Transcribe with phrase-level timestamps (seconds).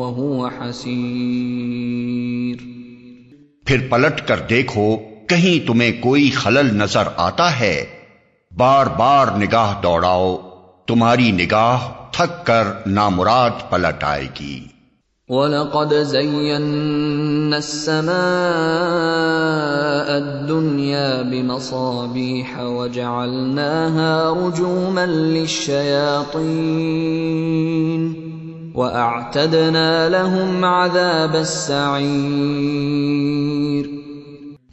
[0.00, 2.56] وهو حسير۔
[3.66, 4.96] پھر پلٹ کر دیکھو
[5.28, 7.84] کہیں تمہیں کوئی خلل نظر آتا ہے؟
[8.56, 10.36] بار بار نگاہ دوڑاؤ
[10.86, 11.78] تمہاری نگاہ
[12.12, 14.79] تھک کر نامراد پلٹ آئے گی۔
[15.30, 18.14] ولقد زينا السماء
[20.18, 26.40] الدنيا بمصابيح وجعلناها رجوما للشياطين
[28.74, 33.86] وأعتدنا لهم عذاب السعير.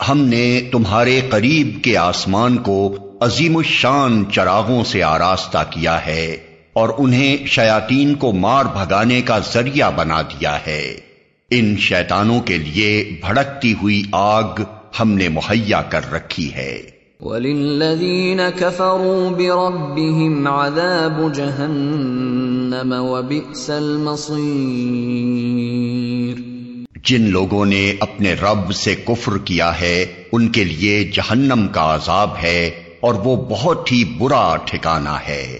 [0.10, 6.47] ہم نے تمہارے قریب کے آسمان کو عظیم الشان چراغوں سے آراستہ کیا ہے
[6.78, 10.98] اور انہیں شیاطین کو مار بھگانے کا ذریعہ بنا دیا ہے۔
[11.52, 14.62] ان شیطانوں کے لیے بھڑکتی ہوئی آگ
[15.00, 16.82] ہم نے مہیا کر رکھی ہے۔
[17.20, 26.42] وَلِلَّذِينَ كَفَرُوا بِرَبِّهِمْ عَذَابُ جَهَنَّمَ وَبِئْسَ الْمَصِيرِ
[27.04, 32.30] جن لوگوں نے اپنے رب سے کفر کیا ہے ان کے لیے جہنم کا عذاب
[32.44, 35.60] ہے اور وہ بہت ہی برا ٹھکانہ ہے۔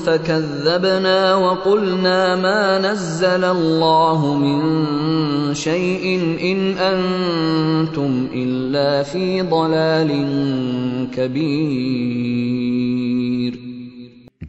[0.06, 4.60] فكذبنا وقلنا ما نزل الله من
[5.54, 10.10] شيء إن أنتم إلا في ضلال
[11.16, 12.50] كبير.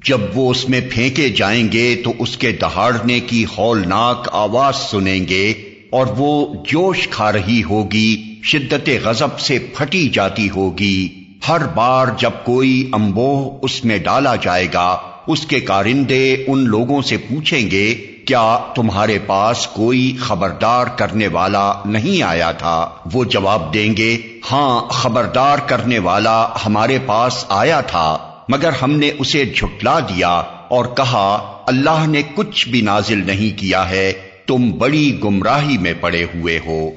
[0.06, 5.28] جب وہ اس میں پھینکے جائیں گے تو اس کے دہاڑنے کی ہولناک آواز سنیں
[5.30, 5.54] گے
[5.90, 6.34] اور وہ
[6.70, 11.08] جوش کھا رہی ہوگی شدت غضب سے پھٹی جاتی ہوگی۔
[11.48, 14.98] ہر بار جب کوئی امبوہ اس میں ڈالا جائے گا،
[15.28, 17.94] اس کے کارندے ان لوگوں سے پوچھیں گے،
[18.26, 24.18] کیا تمہارے پاس کوئی خبردار کرنے والا نہیں آیا تھا؟ وہ جواب دیں گے
[24.52, 28.18] ہاں خبردار کرنے والا ہمارے پاس آیا تھا،
[28.50, 33.90] مگر ہم نے اسے جھٹلا دیا اور کہا، اللہ نے کچھ بھی نازل نہیں کیا
[33.90, 34.14] ہے،
[34.46, 36.90] تم بڑی گمراہی میں پڑے ہوئے ہو۔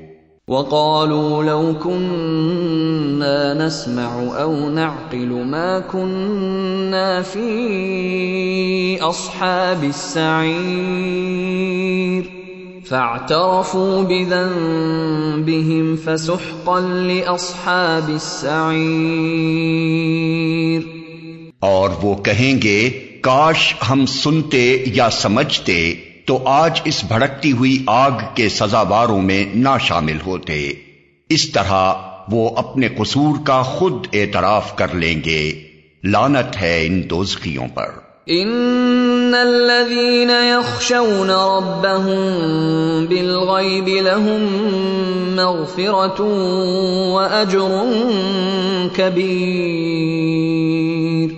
[0.49, 7.57] وقالوا لو كنا نسمع أو نعقل ما كنا في
[9.01, 10.45] أصحاب السعير.
[12.89, 18.81] فاعترفوا بذنبهم فسحقا لأصحاب السعير.
[21.61, 22.91] اور وہ کہیں گے
[23.21, 25.95] کاش ہم سنتے یا سمجھتے۔
[26.27, 30.73] تو آج اس بھڑکتی ہوئی آگ کے سزاواروں میں نہ شامل ہوتے۔
[31.31, 31.95] اس طرح
[32.29, 35.53] وہ اپنے قصور کا خود اعتراف کر لیں گے۔
[36.05, 37.87] لانت ہے ان دوزخیوں پر۔
[38.27, 42.19] ان الذين يخشون ربهم
[43.09, 44.47] بالغيب لهم
[45.37, 46.25] مغفرة
[47.13, 47.75] وأجر
[48.97, 51.35] كبير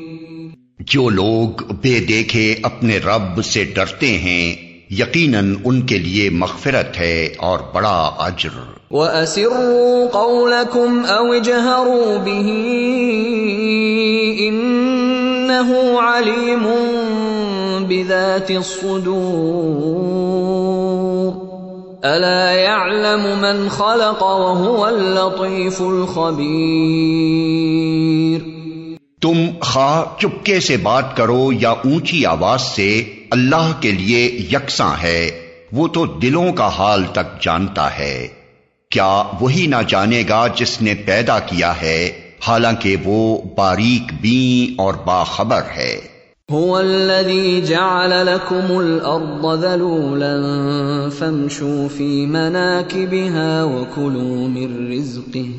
[0.81, 7.29] جو لوگ بے دیکھے اپنے رب سے ڈرتے ہیں یقیناً ان کے لیے مغفرت ہے
[7.39, 8.61] اور بڑا اجر۔
[8.91, 12.51] وَأَسِرُّوا قَوْلَكُمْ أَوْ اجْهَرُوا بِهِ
[14.39, 16.69] إِنَّهُ عَلِيمٌ
[17.89, 21.47] بذات الصدور۔
[22.03, 28.41] الا يعلم من خلق وهو اللطيف الخبير۔
[29.23, 33.03] تم خواہ چپکے سے بات کرو یا اونچی آواز سے
[33.37, 35.31] اللہ کے لیے یکساں ہے،
[35.73, 38.29] وہ تو دلوں کا حال تک جانتا ہے۔
[38.91, 42.13] کیا وہی نہ جانے گا جس نے پیدا کیا ہے،
[42.49, 46.01] حالانکہ وہ باریک بین اور باخبر ہے۔
[46.53, 55.51] هو الذي جعل لكم الارض ذلولا فامشوا في مناكبها وكلوا من رزقه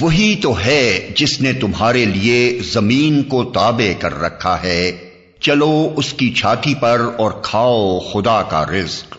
[0.00, 4.92] وہی تو ہے جس نے تمہارے لیے زمین کو تابع کر رکھا ہے۔
[5.40, 9.16] چلو اس کی چھاتی پر اور کھاؤ خدا کا رزق۔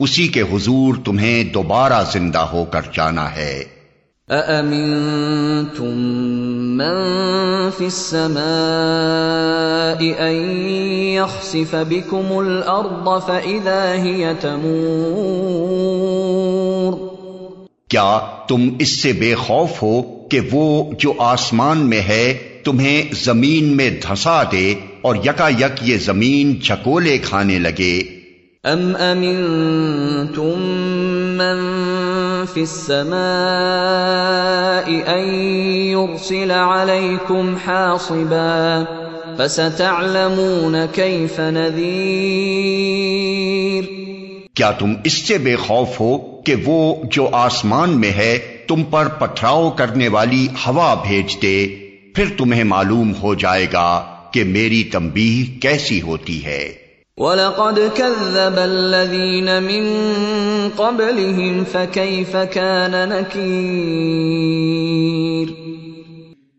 [0.00, 3.64] اسی کے حضور تمہیں دوبارہ زندہ ہو کر جانا ہے۔
[4.28, 5.96] أأمنتم
[6.76, 6.94] من
[7.78, 10.58] في السماء أن
[10.98, 17.05] يخسف بكم الأرض فإذا هي تمور
[17.90, 18.18] کیا
[18.48, 19.90] تم اس سے بے خوف ہو
[20.30, 20.62] کہ وہ
[20.98, 22.24] جو آسمان میں ہے
[22.64, 24.62] تمہیں زمین میں دھسا دے
[25.02, 27.94] اور یکا یک یہ زمین جھکولے کھانے لگے؟
[28.64, 30.62] ام امنتم
[31.38, 31.60] من
[32.46, 33.16] في السماء
[35.08, 35.28] ان
[35.90, 38.84] يرسل عليكم حاصبا
[39.38, 41.86] فستعلمون كيف نذير
[44.54, 49.08] کیا تم اس سے بے خوف ہو کہ وہ جو آسمان میں ہے تم پر
[49.08, 51.66] پتھراؤ کرنے والی ہوا بھیج دے۔
[52.14, 56.72] پھر تمہیں معلوم ہو جائے گا کہ میری تمبی کیسی ہوتی ہے۔
[57.16, 59.86] وَلَقَدْ كَذَّبَ الَّذِينَ مِن
[60.76, 63.46] قَبْلِهِمْ فَكَيْفَ كَانَ نَكِيرٌ۔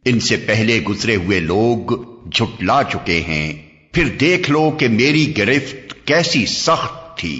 [0.05, 1.91] ان سے پہلے گزرے ہوئے لوگ
[2.31, 3.53] جھٹلا چکے ہیں۔
[3.91, 7.39] پھر دیکھ لو کہ میری گرفت کیسی سخت تھی۔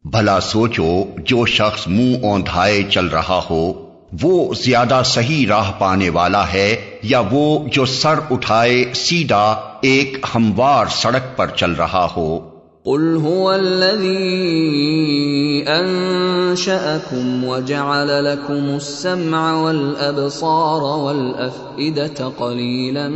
[0.04, 3.86] بھلا سوچو، جو شخص منہ اوندھائے چل رہا ہو،
[4.22, 9.56] وہ زیادہ صحیح راہ پانے والا ہے یا وہ جو سر اٹھائے سیدھا
[9.86, 12.38] ایک ہموار سڑک پر چل رہا ہو۔
[12.84, 23.08] قل هو الذي انشاكم وجعل لكم السمع والابصار والافئده قليلا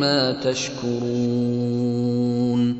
[0.00, 2.72] ما تشكرون۔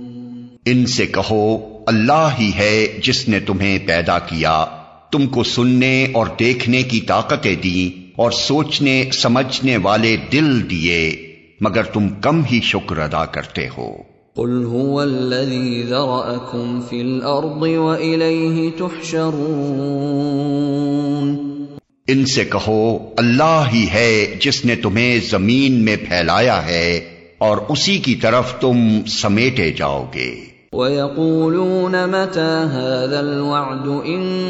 [0.66, 4.64] ان سے کہو اللہ ہی ہے جس نے تمہیں پیدا کیا۔
[5.10, 11.29] تم کو سننے اور دیکھنے کی طاقتیں دی اور سوچنے سمجھنے والے دل دیے۔
[11.60, 13.96] مگر تم کم ہی شکر ادا کرتے ہو۔
[14.36, 21.64] قل هو الذي ذرأكم في الأرض وإليه تحشرون۔
[22.06, 27.00] ان سے کہو اللہ ہی ہے جس نے تمہیں زمین میں پھیلایا ہے
[27.38, 30.34] اور اسی کی طرف تم سمیٹے جاؤ گے۔
[30.72, 34.42] وَيَقُولُونَ مَتَى هَذَا الْوَعْدُ إِن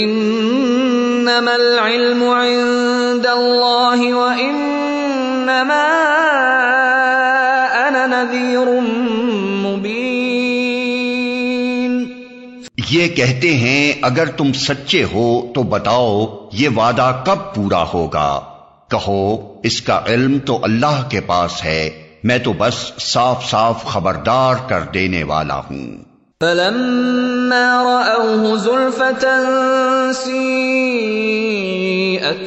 [1.22, 5.88] إِنَّمَا الْعِلْمُ عِندَ اللَّهِ وَإِنَّمَا
[7.88, 8.86] أَنَا نَذِيرٌ
[9.66, 12.04] مُبِينٌ
[12.90, 18.40] یہ کہتے ہیں، اگر تم سچے ہو تو بتاؤ یہ وعدہ کب پورا ہوگا؟
[18.90, 21.90] کہو، اس کا علم تو اللہ کے پاس ہے،
[22.24, 26.11] میں تو بس صاف صاف خبردار کر دینے والا ہوں۔
[26.42, 29.24] فلما رأوه زلفة
[30.12, 31.32] سيئت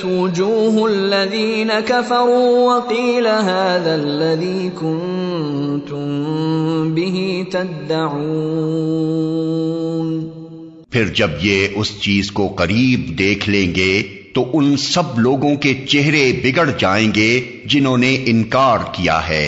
[0.05, 6.05] وجوه الذين كفروا وقيل هذا الذي كنتم
[6.93, 8.95] به تدعون
[10.91, 13.93] پھر جب یہ اس چیز کو قریب دیکھ لیں گے
[14.33, 17.31] تو ان سب لوگوں کے چہرے بگڑ جائیں گے
[17.65, 19.47] جنہوں نے انکار کیا ہے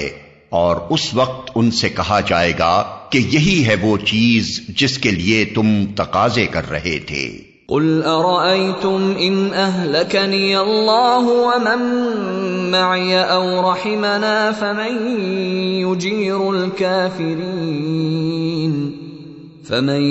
[0.60, 2.74] اور اس وقت ان سے کہا جائے گا
[3.12, 7.28] کہ یہی ہے وہ چیز جس کے لیے تم تقاضے کر رہے تھے
[7.68, 11.82] قل أرأيتم إن أهلكني الله ومن
[12.72, 15.18] معي أو رحمنا فمن
[15.82, 17.38] يجير الكافرين
[19.66, 20.02] فمن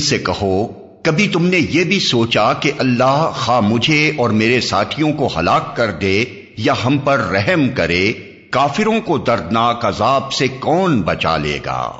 [0.00, 0.56] سے کہو
[1.02, 5.76] کبھی تم نے یہ بھی سوچا کہ اللہ خواہ مجھے اور میرے ساتھیوں کو ہلاک
[5.76, 6.24] کر دے
[6.56, 8.12] یا ہم پر رحم کرے
[8.50, 11.92] کافروں کو دردناک عذاب سے کون بچا لے گا؟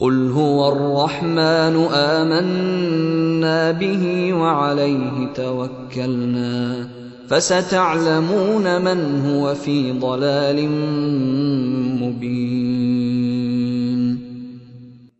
[0.00, 6.88] قل هو الرحمن آمنا به وعليه توكلنا
[7.28, 10.66] فستعلمون من هو في ضلال
[12.00, 12.34] مبين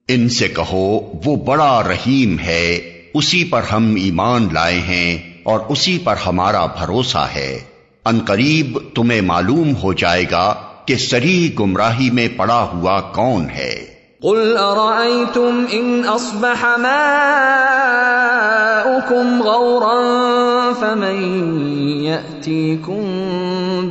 [0.09, 5.99] ان سے کہو وہ بڑا رحیم ہے۔ اسی پر ہم ایمان لائے ہیں اور اسی
[6.05, 7.61] پر ہمارا بھروسہ ہے۔
[8.05, 10.55] ان قریب تمہیں معلوم ہو جائے گا
[10.85, 13.85] کہ سری گمراہی میں پڑا ہوا کون ہے۔
[14.23, 23.05] قل ارأيتم ان اصبح ماؤكم غورا فمن يأتيكم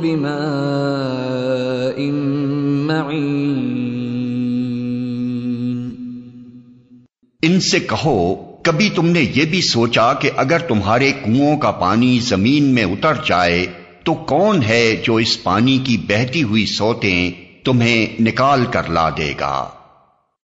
[0.02, 2.00] بماء
[2.86, 3.50] معين
[7.42, 12.18] ان سے کہو کبھی تم نے یہ بھی سوچا کہ اگر تمہارے کنو کا پانی
[12.18, 13.66] زمین میں اتر جائے،
[14.02, 17.30] تو کون ہے جو اس پانی کی بہتی ہوئی سوتیں
[17.64, 19.68] تمہیں نکال کر لا دے گا؟